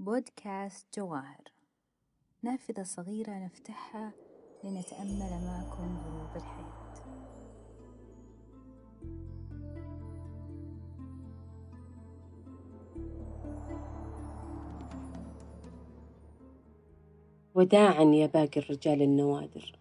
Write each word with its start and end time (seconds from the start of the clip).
بودكاست 0.00 0.86
جواهر. 0.98 1.52
نافذة 2.42 2.82
صغيرة 2.82 3.30
نفتحها 3.30 4.12
لنتأمل 4.64 5.44
معكم 5.46 5.98
غروب 5.98 6.36
الحياة 6.36 6.94
وداعا 17.54 18.02
يا 18.02 18.26
باقي 18.26 18.60
الرجال 18.60 19.02
النوادر. 19.02 19.78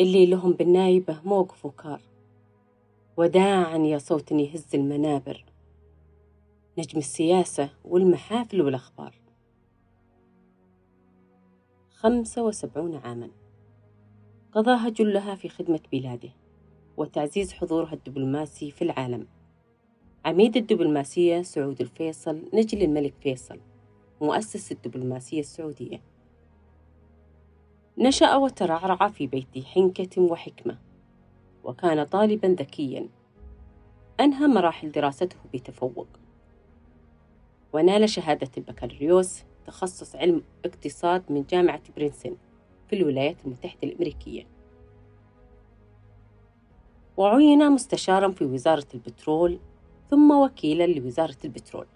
اللي 0.00 0.26
لهم 0.26 0.52
بالنايبة 0.52 1.20
موقف 1.24 1.66
وكار 1.66 2.00
وداعا 3.16 3.78
يا 3.78 3.98
صوت 3.98 4.32
يهز 4.32 4.74
المنابر. 4.74 5.55
نجم 6.78 6.98
السياسة 6.98 7.70
والمحافل 7.84 8.62
والأخبار. 8.62 9.14
خمسة 11.90 12.44
وسبعون 12.44 12.96
عاما. 12.96 13.30
قضاها 14.52 14.88
جلها 14.88 15.34
في 15.34 15.48
خدمة 15.48 15.80
بلاده 15.92 16.28
وتعزيز 16.96 17.52
حضورها 17.52 17.92
الدبلوماسي 17.92 18.70
في 18.70 18.82
العالم. 18.82 19.26
عميد 20.24 20.56
الدبلوماسية 20.56 21.42
سعود 21.42 21.80
الفيصل 21.80 22.42
نجل 22.54 22.82
الملك 22.82 23.14
فيصل 23.20 23.60
مؤسس 24.20 24.72
الدبلوماسية 24.72 25.40
السعودية. 25.40 26.02
نشأ 27.98 28.36
وترعرع 28.36 29.08
في 29.08 29.26
بيت 29.26 29.64
حنكة 29.64 30.22
وحكمة 30.22 30.78
وكان 31.64 32.04
طالبا 32.04 32.48
ذكيا. 32.48 33.08
أنهى 34.20 34.46
مراحل 34.46 34.92
دراسته 34.92 35.36
بتفوق. 35.54 36.08
ونال 37.72 38.08
شهادة 38.08 38.50
البكالوريوس 38.58 39.42
تخصص 39.66 40.16
علم 40.16 40.42
اقتصاد 40.64 41.22
من 41.30 41.44
جامعة 41.50 41.82
برينسون 41.96 42.36
في 42.88 42.96
الولايات 42.96 43.36
المتحدة 43.44 43.78
الأمريكية. 43.82 44.46
وعين 47.16 47.70
مستشارا 47.72 48.30
في 48.30 48.44
وزارة 48.44 48.86
البترول 48.94 49.58
ثم 50.10 50.30
وكيلا 50.30 50.86
لوزارة 50.86 51.36
البترول. 51.44 51.86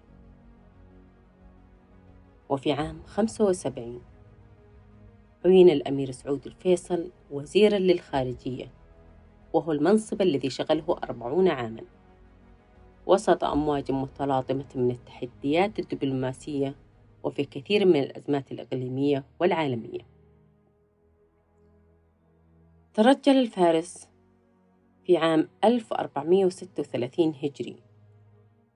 وفي 2.48 2.72
عام 2.72 3.02
75 3.06 4.02
عين 5.44 5.70
الأمير 5.70 6.10
سعود 6.10 6.46
الفيصل 6.46 7.10
وزيرا 7.30 7.78
للخارجية 7.78 8.70
وهو 9.52 9.72
المنصب 9.72 10.22
الذي 10.22 10.50
شغله 10.50 10.96
أربعون 11.05 11.48
عاماً. 11.48 11.99
وسط 13.06 13.44
أمواج 13.44 13.92
متلاطمة 13.92 14.64
من 14.74 14.90
التحديات 14.90 15.78
الدبلوماسية 15.78 16.74
وفي 17.22 17.44
كثير 17.44 17.86
من 17.86 17.96
الأزمات 18.02 18.52
الإقليمية 18.52 19.24
والعالمية. 19.40 20.00
ترجل 22.94 23.36
الفارس 23.36 24.08
في 25.04 25.16
عام 25.16 25.48
1436 25.64 27.34
هجري 27.42 27.76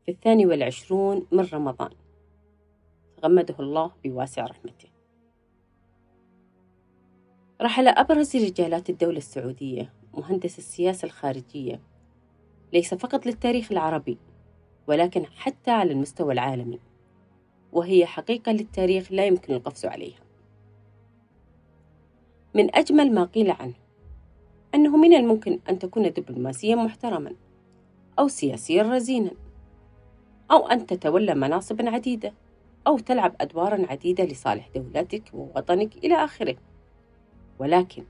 في 0.05 0.11
الثاني 0.11 0.47
والعشرون 0.47 1.27
من 1.33 1.47
رمضان. 1.52 1.91
تغمده 3.17 3.55
الله 3.61 3.92
بواسع 4.05 4.47
رحمته. 4.47 4.89
رحل 7.62 7.89
أبرز 7.89 8.36
رجالات 8.36 8.91
الدولة 8.91 9.19
السعودية 9.19 9.92
مهندس 10.14 10.58
السياسة 10.58 11.06
الخارجية 11.06 11.80
ليس 12.75 12.94
فقط 12.94 13.27
للتاريخ 13.27 13.72
العربي 13.72 14.19
ولكن 14.86 15.27
حتى 15.27 15.70
على 15.70 15.92
المستوى 15.92 16.33
العالمي 16.33 16.78
وهي 17.72 18.06
حقيقة 18.06 18.53
للتاريخ 18.53 19.12
لا 19.12 19.27
يمكن 19.27 19.55
القفز 19.55 19.86
عليها. 19.86 20.20
من 22.55 22.77
أجمل 22.77 23.14
ما 23.14 23.25
قيل 23.25 23.50
عنه 23.50 23.74
أنه 24.74 24.96
من 24.96 25.14
الممكن 25.14 25.58
أن 25.68 25.79
تكون 25.79 26.13
دبلوماسيا 26.13 26.77
محترما 26.77 27.34
أو 28.18 28.29
سياسيا 28.29 28.83
رزينا 28.83 29.30
أو 30.51 30.67
أن 30.67 30.86
تتولى 30.86 31.34
مناصب 31.34 31.89
عديدة 31.89 32.33
أو 32.86 32.98
تلعب 32.98 33.34
أدوارا 33.40 33.86
عديدة 33.90 34.24
لصالح 34.24 34.68
دولتك 34.74 35.23
ووطنك 35.34 35.96
إلى 35.96 36.14
آخره. 36.14 36.57
ولكن 37.58 38.05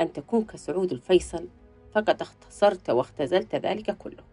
أن 0.00 0.12
تكون 0.12 0.44
كسعود 0.44 0.92
الفيصل 0.92 1.48
فقد 1.94 2.20
اختصرت 2.20 2.90
واختزلت 2.90 3.54
ذلك 3.54 3.96
كله. 3.98 4.24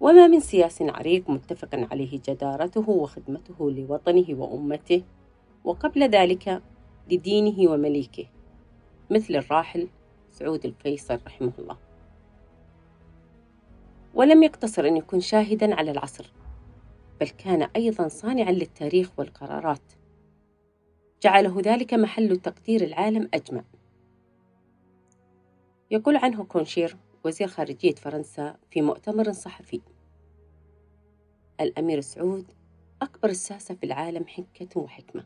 وما 0.00 0.26
من 0.26 0.40
سياس 0.40 0.82
عريق 0.82 1.30
متفق 1.30 1.68
عليه 1.72 2.20
جدارته 2.28 2.90
وخدمته 2.90 3.70
لوطنه 3.70 4.26
وأمته 4.28 5.02
وقبل 5.64 6.02
ذلك 6.02 6.62
لدينه 7.10 7.70
ومليكه 7.70 8.26
مثل 9.10 9.36
الراحل 9.36 9.88
سعود 10.30 10.64
الفيصل 10.64 11.18
رحمه 11.26 11.52
الله. 11.58 11.76
ولم 14.14 14.42
يقتصر 14.42 14.86
أن 14.86 14.96
يكون 14.96 15.20
شاهدا 15.20 15.74
على 15.74 15.90
العصر 15.90 16.32
بل 17.20 17.28
كان 17.28 17.62
أيضا 17.76 18.08
صانعا 18.08 18.52
للتاريخ 18.52 19.10
والقرارات. 19.18 19.92
جعله 21.22 21.60
ذلك 21.60 21.94
محل 21.94 22.36
تقدير 22.36 22.84
العالم 22.84 23.28
أجمع. 23.34 23.64
يقول 25.94 26.16
عنه 26.16 26.44
كوشنير 26.44 26.96
وزير 27.24 27.48
خارجية 27.48 27.94
فرنسا 27.94 28.56
في 28.70 28.82
مؤتمر 28.82 29.32
صحفي. 29.32 29.80
الأمير 31.60 32.00
سعود 32.00 32.52
أكبر 33.02 33.28
الساسة 33.28 33.74
في 33.74 33.86
العالم 33.86 34.26
حنكة 34.26 34.80
وحكمة. 34.80 35.24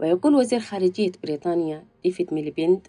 ويقول 0.00 0.34
وزير 0.34 0.60
خارجية 0.60 1.12
بريطانيا 1.22 1.86
ديفيد 2.02 2.34
ميليباند 2.34 2.88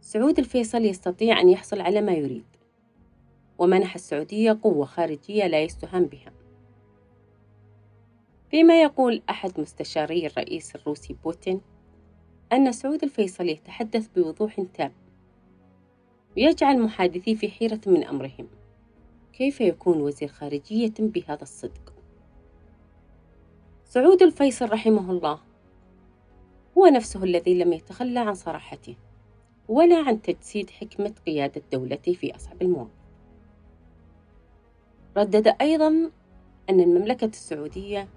سعود 0.00 0.38
الفيصل 0.38 0.84
يستطيع 0.84 1.40
أن 1.40 1.48
يحصل 1.48 1.80
على 1.80 2.00
ما 2.00 2.12
يريد 2.12 2.46
ومنح 3.58 3.94
السعودية 3.94 4.58
قوة 4.62 4.86
خارجية 4.86 5.46
لا 5.46 5.62
يستهان 5.62 6.06
بها. 6.06 6.32
فيما 8.50 8.82
يقول 8.82 9.22
أحد 9.30 9.60
مستشاري 9.60 10.26
الرئيس 10.26 10.76
الروسي 10.76 11.16
بوتين 11.24 11.60
أن 12.52 12.72
سعود 12.72 13.02
الفيصل 13.02 13.48
يتحدث 13.48 14.08
بوضوح 14.16 14.60
تام 14.74 14.92
ويجعل 16.36 16.78
محادثي 16.78 17.36
في 17.36 17.48
حيرة 17.48 17.80
من 17.86 18.04
أمرهم 18.04 18.48
كيف 19.32 19.60
يكون 19.60 20.00
وزير 20.00 20.28
خارجية 20.28 20.94
بهذا 20.98 21.42
الصدق؟ 21.42 21.92
سعود 23.84 24.22
الفيصل 24.22 24.72
رحمه 24.72 25.10
الله 25.10 25.40
هو 26.78 26.86
نفسه 26.86 27.24
الذي 27.24 27.58
لم 27.58 27.72
يتخلى 27.72 28.20
عن 28.20 28.34
صراحته 28.34 28.96
ولا 29.68 29.96
عن 29.96 30.22
تجسيد 30.22 30.70
حكمة 30.70 31.14
قيادة 31.26 31.62
دولته 31.72 32.12
في 32.12 32.36
أصعب 32.36 32.62
المواقف 32.62 33.02
ردد 35.16 35.54
أيضا 35.60 36.10
أن 36.70 36.80
المملكة 36.80 37.24
السعودية 37.24 38.08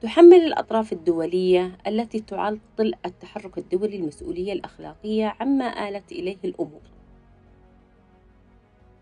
تحمل 0.00 0.34
الأطراف 0.34 0.92
الدولية 0.92 1.78
التي 1.86 2.20
تعطل 2.20 2.94
التحرك 3.06 3.58
الدولي 3.58 3.96
المسؤولية 3.96 4.52
الأخلاقية 4.52 5.36
عما 5.40 5.88
آلت 5.88 6.12
إليه 6.12 6.36
الأمور. 6.44 6.82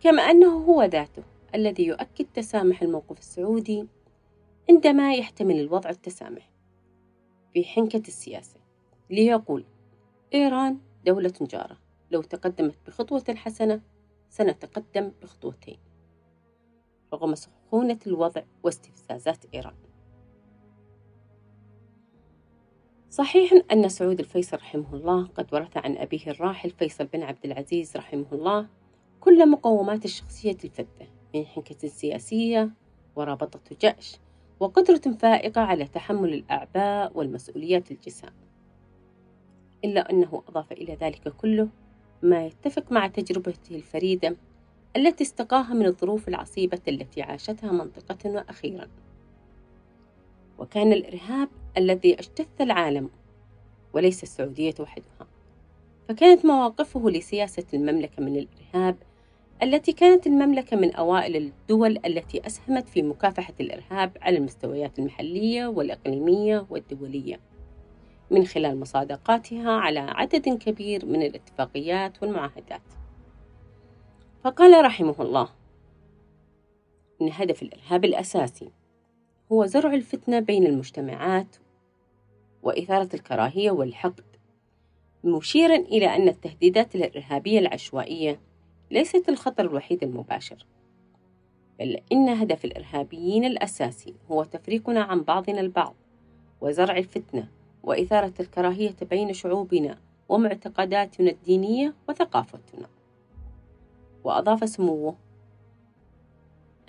كما 0.00 0.22
أنه 0.22 0.64
هو 0.64 0.82
ذاته 0.82 1.22
الذي 1.54 1.86
يؤكد 1.86 2.26
تسامح 2.34 2.82
الموقف 2.82 3.18
السعودي 3.18 3.86
عندما 4.70 5.14
يحتمل 5.14 5.60
الوضع 5.60 5.90
التسامح. 5.90 6.50
في 7.54 7.64
حنكة 7.64 8.02
السياسة 8.08 8.60
ليقول 9.10 9.64
إيران 10.34 10.78
دولة 11.06 11.32
جارة 11.40 11.78
لو 12.10 12.22
تقدمت 12.22 12.76
بخطوة 12.86 13.24
حسنة 13.34 13.80
سنتقدم 14.30 15.12
بخطوتين. 15.22 15.78
رغم 17.12 17.34
سخونة 17.34 17.98
الوضع 18.06 18.42
واستفزازات 18.62 19.44
إيران. 19.54 19.74
صحيح 23.14 23.52
أن 23.72 23.88
سعود 23.88 24.20
الفيصل 24.20 24.56
رحمه 24.56 24.94
الله 24.94 25.26
قد 25.26 25.54
ورث 25.54 25.76
عن 25.76 25.96
أبيه 25.96 26.26
الراحل 26.26 26.70
فيصل 26.70 27.04
بن 27.04 27.22
عبد 27.22 27.44
العزيز 27.44 27.96
رحمه 27.96 28.26
الله 28.32 28.66
كل 29.20 29.50
مقومات 29.50 30.04
الشخصية 30.04 30.56
الفذة 30.64 31.06
من 31.34 31.46
حنكة 31.46 31.88
سياسية 31.88 32.70
ورابطة 33.16 33.76
جأش 33.80 34.16
وقدرة 34.60 35.16
فائقة 35.18 35.60
على 35.60 35.84
تحمل 35.84 36.34
الأعباء 36.34 37.12
والمسؤوليات 37.18 37.90
الجسام. 37.90 38.32
إلا 39.84 40.10
أنه 40.10 40.42
أضاف 40.48 40.72
إلى 40.72 40.94
ذلك 40.94 41.28
كله 41.28 41.68
ما 42.22 42.46
يتفق 42.46 42.92
مع 42.92 43.06
تجربته 43.06 43.76
الفريدة 43.76 44.36
التي 44.96 45.24
استقاها 45.24 45.74
من 45.74 45.86
الظروف 45.86 46.28
العصيبة 46.28 46.80
التي 46.88 47.22
عاشتها 47.22 47.72
منطقتنا 47.72 48.44
أخيرا 48.50 48.88
وكان 50.58 50.92
الإرهاب 50.92 51.48
الذي 51.76 52.14
اجتث 52.14 52.60
العالم 52.60 53.10
وليس 53.92 54.22
السعودية 54.22 54.74
وحدها. 54.80 55.26
فكانت 56.08 56.46
مواقفه 56.46 57.10
لسياسة 57.10 57.64
المملكة 57.74 58.22
من 58.22 58.36
الإرهاب 58.36 58.96
التي 59.62 59.92
كانت 59.92 60.26
المملكة 60.26 60.76
من 60.76 60.94
أوائل 60.94 61.36
الدول 61.36 61.98
التي 62.06 62.46
أسهمت 62.46 62.88
في 62.88 63.02
مكافحة 63.02 63.54
الإرهاب 63.60 64.16
على 64.20 64.38
المستويات 64.38 64.98
المحلية 64.98 65.66
والإقليمية 65.66 66.66
والدولية. 66.70 67.40
من 68.30 68.46
خلال 68.46 68.80
مصادقاتها 68.80 69.70
على 69.70 70.00
عدد 70.00 70.48
كبير 70.48 71.06
من 71.06 71.22
الاتفاقيات 71.22 72.22
والمعاهدات. 72.22 72.82
فقال 74.44 74.84
رحمه 74.84 75.14
الله 75.20 75.48
إن 77.22 77.30
هدف 77.32 77.62
الإرهاب 77.62 78.04
الأساسي 78.04 78.70
هو 79.52 79.66
زرع 79.66 79.94
الفتنة 79.94 80.40
بين 80.40 80.66
المجتمعات 80.66 81.56
وإثارة 82.64 83.08
الكراهية 83.14 83.70
والحقد. 83.70 84.24
مشيرا 85.24 85.76
إلى 85.76 86.16
أن 86.16 86.28
التهديدات 86.28 86.94
الإرهابية 86.94 87.58
العشوائية 87.58 88.40
ليست 88.90 89.28
الخطر 89.28 89.64
الوحيد 89.64 90.02
المباشر 90.02 90.66
بل 91.78 92.00
إن 92.12 92.28
هدف 92.28 92.64
الإرهابيين 92.64 93.44
الأساسي 93.44 94.14
هو 94.30 94.44
تفريقنا 94.44 95.02
عن 95.02 95.22
بعضنا 95.22 95.60
البعض 95.60 95.94
وزرع 96.60 96.96
الفتنة 96.96 97.48
وإثارة 97.82 98.32
الكراهية 98.40 98.96
بين 99.10 99.32
شعوبنا 99.32 99.98
ومعتقداتنا 100.28 101.30
الدينية 101.30 101.94
وثقافتنا. 102.08 102.88
وأضاف 104.24 104.68
سموه 104.68 105.16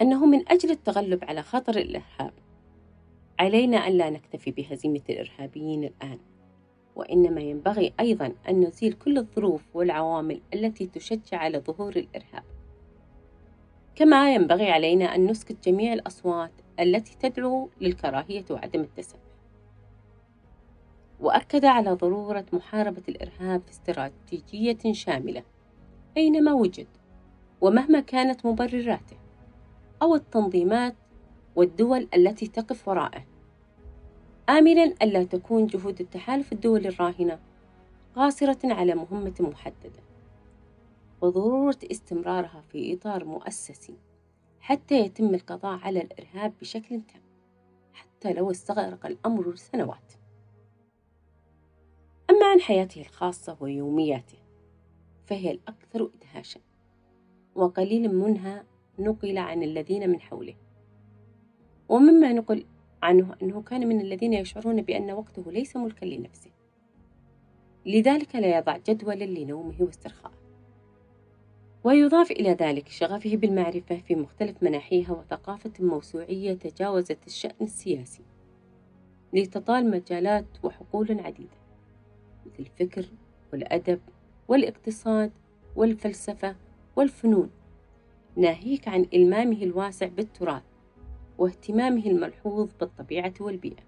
أنه 0.01 0.25
من 0.25 0.51
أجل 0.51 0.71
التغلب 0.71 1.23
على 1.23 1.41
خطر 1.41 1.77
الإرهاب 1.77 2.33
علينا 3.39 3.77
أن 3.77 3.97
لا 3.97 4.09
نكتفي 4.09 4.51
بهزيمة 4.51 5.01
الإرهابيين 5.09 5.83
الآن 5.83 6.19
وإنما 6.95 7.41
ينبغي 7.41 7.93
أيضا 7.99 8.33
أن 8.49 8.61
نزيل 8.61 8.93
كل 8.93 9.17
الظروف 9.17 9.61
والعوامل 9.73 10.41
التي 10.53 10.87
تشجع 10.87 11.37
على 11.37 11.59
ظهور 11.59 11.95
الإرهاب. 11.95 12.43
كما 13.95 14.33
ينبغي 14.33 14.71
علينا 14.71 15.15
أن 15.15 15.25
نسكت 15.25 15.69
جميع 15.69 15.93
الأصوات 15.93 16.51
التي 16.79 17.17
تدعو 17.19 17.69
للكراهية 17.81 18.45
وعدم 18.51 18.81
التسامح. 18.81 19.23
وأكد 21.19 21.65
على 21.65 21.91
ضرورة 21.91 22.45
محاربة 22.53 23.01
الإرهاب 23.09 23.61
باستراتيجية 23.65 24.93
شاملة 24.93 25.43
أينما 26.17 26.53
وجد 26.53 26.87
ومهما 27.61 27.99
كانت 27.99 28.45
مبرراته 28.45 29.17
أو 30.01 30.15
التنظيمات 30.15 30.95
والدول 31.55 32.07
التي 32.15 32.47
تقف 32.47 32.87
وراءه. 32.87 33.25
آملا 34.49 34.83
ألا 34.83 35.23
تكون 35.23 35.67
جهود 35.67 36.01
التحالف 36.01 36.53
الدولي 36.53 36.87
الراهنة 36.87 37.39
قاصرة 38.15 38.73
على 38.73 38.95
مهمة 38.95 39.33
محددة. 39.39 40.03
وضرورة 41.21 41.77
استمرارها 41.91 42.61
في 42.61 42.93
إطار 42.93 43.25
مؤسسي 43.25 43.95
حتى 44.59 44.99
يتم 44.99 45.35
القضاء 45.35 45.79
على 45.79 46.01
الإرهاب 46.01 46.53
بشكل 46.61 47.01
تام 47.01 47.21
حتى 47.93 48.33
لو 48.33 48.51
استغرق 48.51 49.05
الأمر 49.05 49.55
سنوات. 49.55 50.13
أما 52.29 52.45
عن 52.45 52.61
حياته 52.61 53.01
الخاصة 53.01 53.57
ويومياته 53.59 54.37
فهي 55.25 55.51
الأكثر 55.51 56.09
إدهاشا 56.15 56.59
وقليل 57.55 58.15
منها 58.15 58.63
نقل 58.99 59.37
عن 59.37 59.63
الذين 59.63 60.09
من 60.09 60.21
حوله. 60.21 60.55
ومما 61.89 62.33
نقل 62.33 62.65
عنه 63.03 63.35
أنه 63.41 63.61
كان 63.61 63.87
من 63.87 64.01
الذين 64.01 64.33
يشعرون 64.33 64.81
بأن 64.81 65.11
وقته 65.11 65.51
ليس 65.51 65.77
ملكا 65.77 66.05
لنفسه. 66.05 66.51
لذلك 67.85 68.35
لا 68.35 68.57
يضع 68.57 68.77
جدولا 68.77 69.25
لنومه 69.25 69.75
واسترخائه 69.79 70.45
ويضاف 71.83 72.31
إلى 72.31 72.49
ذلك 72.49 72.87
شغفه 72.87 73.35
بالمعرفة 73.35 73.97
في 73.97 74.15
مختلف 74.15 74.63
مناحيها 74.63 75.11
وثقافة 75.11 75.71
موسوعية 75.79 76.53
تجاوزت 76.53 77.17
الشأن 77.27 77.55
السياسي. 77.61 78.23
لتطال 79.33 79.91
مجالات 79.91 80.45
وحقول 80.63 81.19
عديدة 81.19 81.57
مثل 82.45 82.55
الفكر 82.59 83.05
والأدب 83.53 83.99
والاقتصاد 84.47 85.31
والفلسفة 85.75 86.55
والفنون 86.95 87.49
ناهيك 88.35 88.87
عن 88.87 89.05
إلمامه 89.13 89.63
الواسع 89.63 90.07
بالتراث. 90.07 90.63
واهتمامه 91.37 92.05
الملحوظ 92.05 92.69
بالطبيعة 92.79 93.33
والبيئة. 93.39 93.83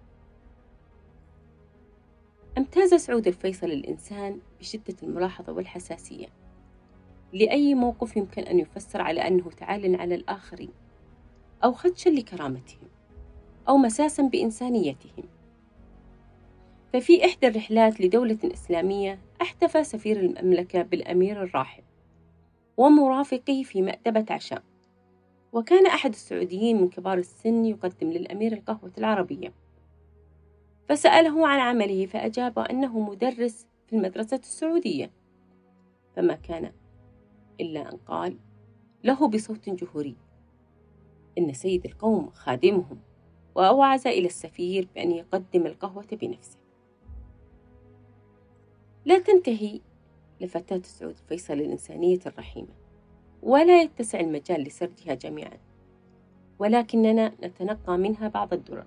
امتاز 2.58 2.94
سعود 2.94 3.28
الفيصل 3.28 3.68
الإنسان 3.68 4.40
بشدة 4.60 4.96
الملاحظة 5.04 5.54
والحساسية. 5.54 6.28
لأي 7.34 7.76
موقف 7.76 8.18
يمكن 8.18 8.42
أن 8.42 8.60
يفسر 8.60 9.02
على 9.02 9.28
أنه 9.28 9.50
تعال 9.50 9.96
على 10.02 10.16
الآخرين 10.16 10.72
أو 11.64 11.72
خدشا 11.72 12.10
لكرامتهم 12.10 12.88
أو 13.70 13.78
مساسا 13.78 14.24
بإنسانيتهم. 14.24 15.24
ففي 16.94 17.26
إحدى 17.26 17.48
الرحلات 17.48 18.02
لدولة 18.02 18.40
إسلامية 18.44 19.20
احتفى 19.42 19.84
سفير 19.84 20.20
المملكة 20.20 20.82
بالأمير 20.82 21.44
الراحل 21.44 21.84
ومرافقه 22.78 23.64
في 23.64 23.82
مأدبة 23.82 24.26
عشاء. 24.30 24.64
وكان 25.58 25.86
أحد 25.86 26.10
السعوديين 26.10 26.82
من 26.82 26.90
كبار 26.90 27.18
السن 27.18 27.66
يقدم 27.66 28.12
للأمير 28.12 28.54
القهوة 28.54 28.92
العربية. 28.98 29.54
فسأله 30.90 31.48
عن 31.48 31.60
عمله 31.60 32.06
فأجاب 32.06 32.60
أنه 32.60 33.00
مدرس 33.00 33.68
في 33.88 33.96
المدرسة 33.96 34.38
السعودية. 34.38 35.12
فما 36.16 36.34
كان 36.36 36.72
إلا 37.62 37.94
أن 37.94 37.98
قال 37.98 38.38
له 39.04 39.28
بصوت 39.28 39.70
جهوري. 39.70 40.16
إن 41.38 41.54
سيد 41.54 41.86
القوم 41.86 42.30
خادمهم 42.30 43.00
وأوعز 43.56 44.08
إلى 44.08 44.26
السفير 44.26 44.88
بأن 44.96 45.12
يقدم 45.12 45.66
القهوة 45.66 46.08
بنفسه. 46.12 46.58
لا 49.06 49.20
تنتهي 49.20 49.82
لفتاة 50.42 50.82
سعود 50.84 51.16
فيصل 51.30 51.54
الإنسانية 51.54 52.20
الرحيمة. 52.26 52.87
ولا 53.44 53.82
يتسع 53.82 54.20
المجال 54.20 54.62
لسردها 54.62 55.14
جميعا 55.14 55.58
ولكننا 56.60 57.32
نتنقى 57.44 57.98
منها 57.98 58.28
بعض 58.28 58.54
الدرر. 58.54 58.86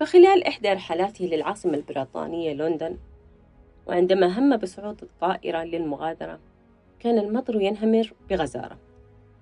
فخلال 0.00 0.44
إحدى 0.44 0.72
رحلاته 0.72 1.24
للعاصمة 1.24 1.74
البريطانية 1.74 2.52
لندن 2.52 2.96
وعندما 3.86 4.38
هم 4.38 4.56
بصعود 4.56 5.02
الطائرة 5.02 5.64
للمغادرة 5.64 6.38
كان 6.98 7.18
المطر 7.18 7.60
ينهمر 7.60 8.12
بغزارة 8.30 8.78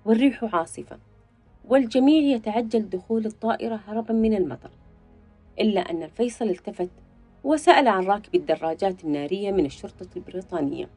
والريح 0.05 0.55
عاصفة 0.55 0.99
والجميع 1.65 2.35
يتعجل 2.35 2.89
دخول 2.89 3.25
الطائرة 3.25 3.79
هربا 3.87 4.13
من 4.13 4.33
المطر 4.33 4.69
إلا 5.59 5.81
أن 5.81 6.03
الفيصل 6.03 6.45
التفت 6.49 6.89
وسأل 7.43 7.87
عن 7.87 8.03
راكب 8.03 8.35
الدراجات 8.35 9.03
النارية 9.03 9.51
من 9.51 9.65
الشرطة 9.65 10.07
البريطانية. 10.15 10.89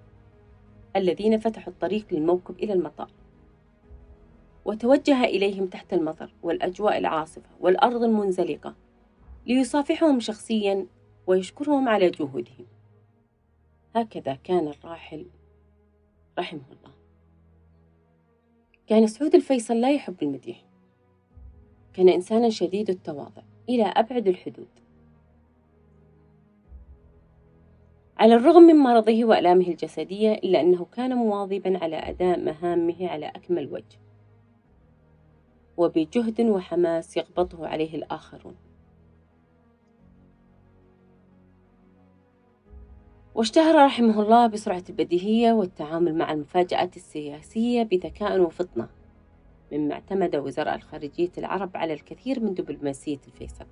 الذين 0.97 1.39
فتحوا 1.39 1.73
الطريق 1.73 2.07
للموكب 2.13 2.59
إلى 2.59 2.73
المطار. 2.73 3.11
وتوجه 4.65 5.25
إليهم 5.25 5.67
تحت 5.67 5.93
المطر 5.93 6.33
والأجواء 6.43 6.99
العاصفة 6.99 7.51
والأرض 7.61 8.03
المنزلقة 8.03 8.75
ليصافحهم 9.47 10.21
شخصيا 10.21 10.87
ويشكرهم 11.27 11.89
على 11.89 12.11
جهودهم. 12.11 12.67
هكذا 13.97 14.35
كان 14.35 14.69
الراحل 14.69 15.27
رحمه 16.39 16.61
الله. 16.71 16.95
كان 18.87 19.07
سعود 19.07 19.35
الفيصل 19.35 19.81
لا 19.81 19.93
يحب 19.93 20.23
المديح. 20.23 20.65
كان 21.95 22.09
إنسانا 22.09 22.51
شديد 22.51 22.91
التواضع 22.91 23.43
إلى 23.69 23.85
أبعد 23.85 24.29
الحدود. 24.29 24.82
على 28.23 28.35
الرغم 28.35 28.62
من 28.62 28.76
مرضه 28.76 29.25
وألامه 29.25 29.69
الجسدية 29.69 30.33
إلا 30.33 30.61
أنه 30.61 30.85
كان 30.85 31.14
مواظبا 31.14 31.79
على 31.83 31.97
أداء 31.97 32.41
مهامه 32.41 33.09
على 33.09 33.26
أكمل 33.26 33.73
وجه. 33.73 33.99
وبجهد 35.76 36.41
وحماس 36.41 37.17
يغبطه 37.17 37.67
عليه 37.67 37.95
الآخرون. 37.95 38.57
واشتهر 43.35 43.85
رحمه 43.85 44.23
الله 44.23 44.47
بسرعة 44.47 44.85
البديهية 44.88 45.52
والتعامل 45.52 46.14
مع 46.14 46.33
المفاجآت 46.33 46.97
السياسية 46.97 47.83
بذكاء 47.83 48.41
وفطنة 48.41 48.88
مما 49.73 49.95
اعتمد 49.95 50.37
وزراء 50.37 50.75
الخارجية 50.75 51.33
العرب 51.38 51.76
على 51.76 51.93
الكثير 51.93 52.41
من 52.41 52.55
دبلوماسية 52.55 53.21
الفيصل 53.26 53.67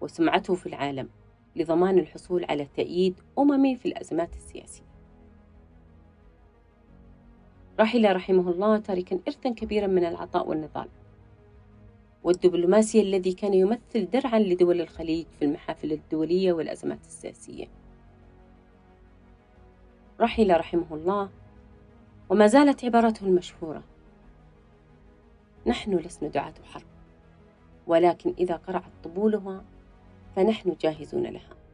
وسمعته 0.00 0.54
في 0.54 0.66
العالم. 0.66 1.08
لضمان 1.56 1.98
الحصول 1.98 2.44
على 2.44 2.66
تأييد 2.76 3.20
أممي 3.38 3.76
في 3.76 3.88
الأزمات 3.88 4.36
السياسية. 4.36 4.86
رحل 7.80 8.16
رحمه 8.16 8.50
الله 8.50 8.78
تاركا 8.78 9.20
إرثا 9.28 9.50
كبيرا 9.50 9.86
من 9.86 10.04
العطاء 10.04 10.48
والنضال. 10.48 10.88
والدبلوماسيا 12.24 13.02
الذي 13.02 13.32
كان 13.32 13.54
يمثل 13.54 14.10
درعا 14.12 14.38
لدول 14.38 14.80
الخليج 14.80 15.26
في 15.38 15.44
المحافل 15.44 15.92
الدولية 15.92 16.52
والأزمات 16.52 17.00
السياسية. 17.06 17.66
رحل 20.20 20.60
رحمه 20.60 20.86
الله 20.90 21.30
وما 22.28 22.46
زالت 22.46 22.84
عبارته 22.84 23.26
المشهورة. 23.26 23.82
نحن 25.66 25.94
لسنا 25.94 26.28
دعاة 26.28 26.54
حرب. 26.64 26.86
ولكن 27.86 28.34
إذا 28.38 28.56
قرعت 28.56 28.90
طبولها 29.04 29.64
فنحن 30.36 30.76
جاهزون 30.80 31.26
لها. 31.26 31.65